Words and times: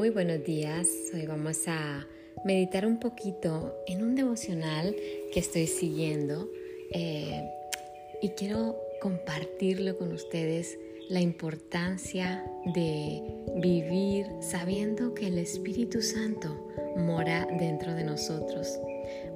Muy 0.00 0.08
buenos 0.08 0.42
días. 0.42 0.88
Hoy 1.12 1.26
vamos 1.26 1.68
a 1.68 2.06
meditar 2.42 2.86
un 2.86 2.98
poquito 2.98 3.76
en 3.86 4.02
un 4.02 4.14
devocional 4.14 4.96
que 5.30 5.40
estoy 5.40 5.66
siguiendo 5.66 6.48
eh, 6.90 7.46
y 8.22 8.30
quiero 8.30 8.78
compartirlo 9.02 9.98
con 9.98 10.10
ustedes 10.12 10.78
la 11.10 11.20
importancia 11.20 12.42
de 12.74 13.22
vivir 13.56 14.24
sabiendo 14.40 15.12
que 15.12 15.26
el 15.26 15.36
Espíritu 15.36 16.00
Santo 16.00 16.72
mora 16.96 17.46
dentro 17.58 17.92
de 17.92 18.04
nosotros. 18.04 18.80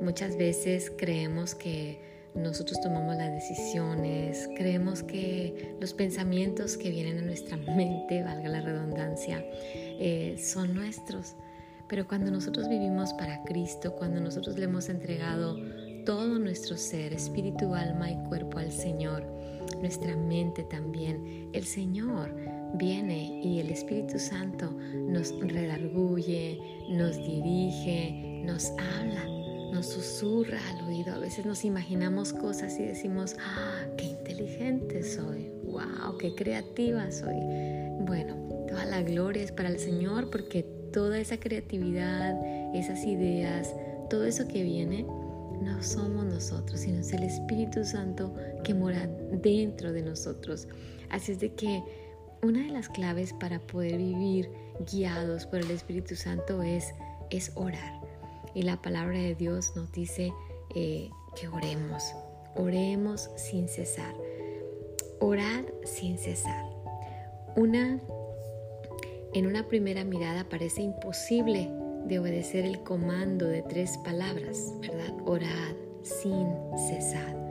Muchas 0.00 0.38
veces 0.38 0.90
creemos 0.96 1.54
que 1.54 1.98
nosotros 2.34 2.80
tomamos 2.80 3.16
las 3.16 3.32
decisiones, 3.32 4.48
creemos 4.56 5.02
que 5.02 5.76
los 5.80 5.94
pensamientos 5.94 6.76
que 6.76 6.90
vienen 6.90 7.18
a 7.18 7.22
nuestra 7.22 7.56
mente, 7.76 8.22
valga 8.22 8.48
la 8.48 8.60
redundancia, 8.60 9.44
eh, 9.74 10.36
son 10.38 10.74
nuestros. 10.74 11.34
Pero 11.88 12.08
cuando 12.08 12.30
nosotros 12.30 12.68
vivimos 12.68 13.12
para 13.12 13.42
Cristo, 13.44 13.94
cuando 13.94 14.20
nosotros 14.20 14.58
le 14.58 14.64
hemos 14.64 14.88
entregado 14.88 15.58
todo 16.04 16.38
nuestro 16.38 16.76
ser, 16.76 17.12
espíritu, 17.12 17.74
alma 17.74 18.10
y 18.10 18.16
cuerpo 18.28 18.58
al 18.58 18.72
Señor, 18.72 19.24
nuestra 19.80 20.16
mente 20.16 20.64
también, 20.64 21.50
el 21.52 21.64
Señor 21.64 22.34
viene 22.74 23.40
y 23.42 23.60
el 23.60 23.70
Espíritu 23.70 24.18
Santo 24.18 24.70
nos 24.72 25.30
redarguye, 25.40 26.58
nos 26.88 27.16
dirige, 27.16 28.42
nos 28.44 28.70
habla, 28.70 29.13
nos 29.84 29.92
susurra 29.92 30.58
al 30.70 30.88
oído. 30.88 31.14
A 31.14 31.18
veces 31.18 31.44
nos 31.44 31.64
imaginamos 31.64 32.32
cosas 32.32 32.78
y 32.78 32.84
decimos, 32.84 33.36
¡ah, 33.40 33.86
qué 33.96 34.04
inteligente 34.04 35.02
soy! 35.02 35.50
¡Wow, 35.64 36.18
qué 36.18 36.34
creativa 36.34 37.10
soy! 37.10 37.36
Bueno, 38.00 38.36
toda 38.68 38.84
la 38.86 39.02
gloria 39.02 39.42
es 39.42 39.52
para 39.52 39.68
el 39.68 39.78
Señor 39.78 40.30
porque 40.30 40.62
toda 40.92 41.18
esa 41.18 41.38
creatividad, 41.38 42.34
esas 42.74 43.04
ideas, 43.04 43.74
todo 44.08 44.24
eso 44.24 44.48
que 44.48 44.62
viene, 44.62 45.02
no 45.02 45.82
somos 45.82 46.24
nosotros, 46.24 46.80
sino 46.80 47.00
es 47.00 47.12
el 47.12 47.22
Espíritu 47.22 47.84
Santo 47.84 48.34
que 48.62 48.74
mora 48.74 49.06
dentro 49.32 49.92
de 49.92 50.02
nosotros. 50.02 50.68
Así 51.10 51.32
es 51.32 51.40
de 51.40 51.54
que 51.54 51.82
una 52.42 52.64
de 52.64 52.70
las 52.70 52.88
claves 52.88 53.32
para 53.34 53.58
poder 53.60 53.98
vivir 53.98 54.50
guiados 54.90 55.46
por 55.46 55.60
el 55.60 55.70
Espíritu 55.70 56.16
Santo 56.16 56.62
es, 56.62 56.86
es 57.30 57.52
orar. 57.54 58.03
Y 58.54 58.62
la 58.62 58.80
palabra 58.80 59.18
de 59.18 59.34
Dios 59.34 59.74
nos 59.74 59.90
dice 59.92 60.32
eh, 60.74 61.10
que 61.34 61.48
oremos, 61.48 62.14
oremos 62.54 63.30
sin 63.36 63.68
cesar. 63.68 64.14
Orad 65.20 65.64
sin 65.84 66.18
cesar. 66.18 66.64
Una, 67.56 68.00
en 69.32 69.46
una 69.46 69.66
primera 69.66 70.04
mirada 70.04 70.48
parece 70.48 70.82
imposible 70.82 71.70
de 72.06 72.18
obedecer 72.18 72.64
el 72.64 72.82
comando 72.82 73.46
de 73.46 73.62
tres 73.62 73.98
palabras, 73.98 74.72
¿verdad? 74.80 75.14
Orad 75.24 75.74
sin 76.02 76.46
cesar. 76.88 77.44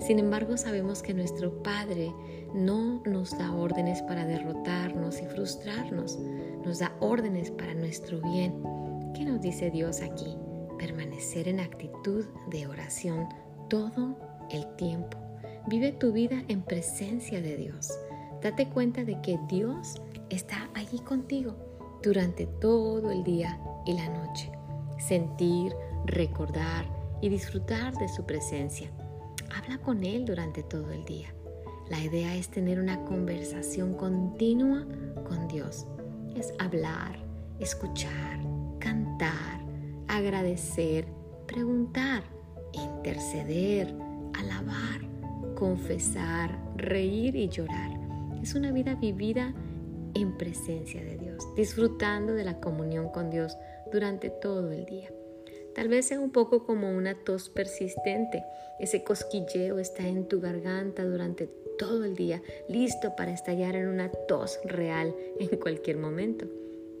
Sin 0.00 0.18
embargo, 0.18 0.56
sabemos 0.56 1.02
que 1.02 1.14
nuestro 1.14 1.62
Padre 1.62 2.12
no 2.54 3.02
nos 3.04 3.36
da 3.36 3.54
órdenes 3.54 4.02
para 4.02 4.26
derrotarnos 4.26 5.20
y 5.20 5.26
frustrarnos, 5.26 6.18
nos 6.64 6.78
da 6.80 6.96
órdenes 7.00 7.50
para 7.50 7.74
nuestro 7.74 8.20
bien. 8.20 8.62
¿Qué 9.14 9.24
nos 9.24 9.40
dice 9.40 9.70
Dios 9.70 10.00
aquí? 10.00 10.36
Permanecer 10.80 11.46
en 11.46 11.60
actitud 11.60 12.24
de 12.46 12.66
oración 12.66 13.28
todo 13.68 14.16
el 14.50 14.66
tiempo. 14.76 15.18
Vive 15.66 15.92
tu 15.92 16.10
vida 16.10 16.42
en 16.48 16.62
presencia 16.62 17.42
de 17.42 17.58
Dios. 17.58 17.90
Date 18.42 18.66
cuenta 18.66 19.04
de 19.04 19.20
que 19.20 19.38
Dios 19.46 20.00
está 20.30 20.70
allí 20.72 20.98
contigo 21.00 21.54
durante 22.02 22.46
todo 22.46 23.10
el 23.10 23.22
día 23.24 23.60
y 23.84 23.92
la 23.92 24.08
noche. 24.08 24.50
Sentir, 24.98 25.74
recordar 26.06 26.86
y 27.20 27.28
disfrutar 27.28 27.92
de 27.98 28.08
su 28.08 28.24
presencia. 28.24 28.90
Habla 29.54 29.76
con 29.82 30.02
Él 30.02 30.24
durante 30.24 30.62
todo 30.62 30.90
el 30.92 31.04
día. 31.04 31.34
La 31.90 32.00
idea 32.00 32.34
es 32.36 32.48
tener 32.48 32.80
una 32.80 33.04
conversación 33.04 33.92
continua 33.94 34.86
con 35.28 35.46
Dios. 35.46 35.86
Es 36.34 36.54
hablar, 36.58 37.18
escuchar, 37.58 38.40
cantar, 38.78 39.49
agradecer, 40.16 41.06
preguntar, 41.46 42.24
interceder, 42.72 43.94
alabar, 44.34 45.00
confesar, 45.54 46.58
reír 46.76 47.36
y 47.36 47.48
llorar. 47.48 47.90
Es 48.42 48.54
una 48.54 48.72
vida 48.72 48.94
vivida 48.96 49.54
en 50.14 50.36
presencia 50.36 51.02
de 51.02 51.16
Dios, 51.16 51.46
disfrutando 51.54 52.34
de 52.34 52.44
la 52.44 52.58
comunión 52.60 53.10
con 53.10 53.30
Dios 53.30 53.56
durante 53.92 54.30
todo 54.30 54.72
el 54.72 54.84
día. 54.84 55.12
Tal 55.74 55.88
vez 55.88 56.06
sea 56.06 56.18
un 56.18 56.32
poco 56.32 56.66
como 56.66 56.90
una 56.90 57.14
tos 57.14 57.48
persistente. 57.48 58.44
Ese 58.80 59.04
cosquilleo 59.04 59.78
está 59.78 60.06
en 60.06 60.26
tu 60.26 60.40
garganta 60.40 61.04
durante 61.04 61.46
todo 61.78 62.04
el 62.04 62.16
día, 62.16 62.42
listo 62.68 63.14
para 63.14 63.32
estallar 63.32 63.76
en 63.76 63.88
una 63.88 64.10
tos 64.10 64.58
real 64.64 65.14
en 65.38 65.56
cualquier 65.58 65.96
momento. 65.96 66.46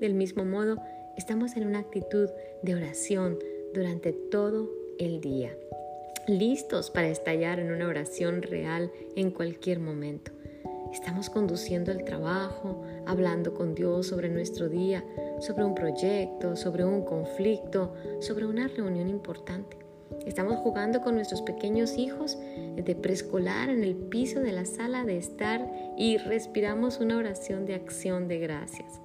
Del 0.00 0.14
mismo 0.14 0.44
modo, 0.44 0.78
estamos 1.16 1.56
en 1.56 1.66
una 1.66 1.78
actitud 1.78 2.28
de 2.62 2.74
oración 2.74 3.38
durante 3.74 4.12
todo 4.12 4.70
el 4.98 5.20
día, 5.20 5.56
listos 6.26 6.90
para 6.90 7.08
estallar 7.08 7.58
en 7.58 7.72
una 7.72 7.88
oración 7.88 8.42
real 8.42 8.92
en 9.16 9.30
cualquier 9.30 9.80
momento. 9.80 10.32
Estamos 10.92 11.30
conduciendo 11.30 11.90
el 11.90 12.04
trabajo, 12.04 12.82
hablando 13.06 13.54
con 13.54 13.74
Dios 13.74 14.06
sobre 14.06 14.28
nuestro 14.28 14.68
día, 14.68 15.04
sobre 15.40 15.64
un 15.64 15.74
proyecto, 15.74 16.54
sobre 16.54 16.84
un 16.84 17.02
conflicto, 17.02 17.94
sobre 18.20 18.46
una 18.46 18.68
reunión 18.68 19.08
importante. 19.08 19.76
Estamos 20.26 20.58
jugando 20.58 21.00
con 21.00 21.16
nuestros 21.16 21.42
pequeños 21.42 21.98
hijos 21.98 22.38
de 22.76 22.94
preescolar 22.94 23.68
en 23.68 23.82
el 23.82 23.96
piso 23.96 24.40
de 24.40 24.52
la 24.52 24.64
sala 24.64 25.04
de 25.04 25.16
estar 25.16 25.68
y 25.98 26.18
respiramos 26.18 27.00
una 27.00 27.16
oración 27.16 27.66
de 27.66 27.74
acción 27.74 28.28
de 28.28 28.38
gracias. 28.38 29.00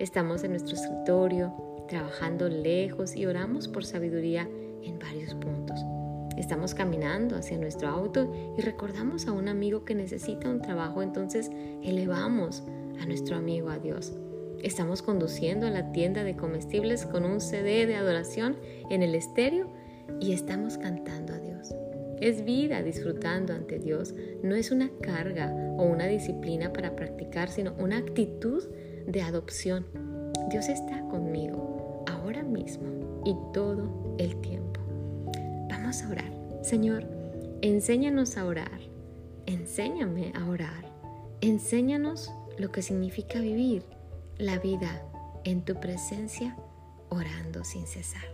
Estamos 0.00 0.42
en 0.42 0.50
nuestro 0.50 0.74
escritorio, 0.74 1.54
trabajando 1.88 2.48
lejos 2.48 3.14
y 3.14 3.26
oramos 3.26 3.68
por 3.68 3.84
sabiduría 3.84 4.48
en 4.82 4.98
varios 4.98 5.34
puntos. 5.36 5.78
Estamos 6.36 6.74
caminando 6.74 7.36
hacia 7.36 7.58
nuestro 7.58 7.88
auto 7.88 8.32
y 8.58 8.60
recordamos 8.60 9.28
a 9.28 9.32
un 9.32 9.46
amigo 9.46 9.84
que 9.84 9.94
necesita 9.94 10.48
un 10.48 10.60
trabajo, 10.60 11.00
entonces 11.00 11.48
elevamos 11.82 12.64
a 13.00 13.06
nuestro 13.06 13.36
amigo 13.36 13.68
a 13.70 13.78
Dios. 13.78 14.12
Estamos 14.64 15.00
conduciendo 15.00 15.68
a 15.68 15.70
la 15.70 15.92
tienda 15.92 16.24
de 16.24 16.34
comestibles 16.34 17.06
con 17.06 17.24
un 17.24 17.40
CD 17.40 17.86
de 17.86 17.94
adoración 17.94 18.56
en 18.90 19.04
el 19.04 19.14
estéreo 19.14 19.70
y 20.20 20.32
estamos 20.32 20.76
cantando 20.76 21.34
a 21.34 21.38
Dios. 21.38 21.72
Es 22.20 22.44
vida 22.44 22.82
disfrutando 22.82 23.52
ante 23.52 23.78
Dios, 23.78 24.12
no 24.42 24.56
es 24.56 24.72
una 24.72 24.90
carga 25.02 25.54
o 25.76 25.84
una 25.84 26.06
disciplina 26.06 26.72
para 26.72 26.96
practicar, 26.96 27.48
sino 27.48 27.74
una 27.78 27.98
actitud 27.98 28.64
de 29.06 29.22
adopción. 29.22 29.86
Dios 30.50 30.68
está 30.68 31.00
conmigo 31.08 32.04
ahora 32.06 32.42
mismo 32.42 33.22
y 33.24 33.34
todo 33.52 34.16
el 34.18 34.36
tiempo 34.40 34.64
a 36.02 36.08
orar. 36.08 36.32
Señor, 36.62 37.04
enséñanos 37.62 38.36
a 38.36 38.46
orar. 38.46 38.80
Enséñame 39.46 40.32
a 40.34 40.48
orar. 40.48 40.90
Enséñanos 41.40 42.32
lo 42.58 42.72
que 42.72 42.82
significa 42.82 43.40
vivir 43.40 43.84
la 44.38 44.58
vida 44.58 45.02
en 45.44 45.64
tu 45.64 45.74
presencia 45.78 46.56
orando 47.10 47.64
sin 47.64 47.86
cesar. 47.86 48.24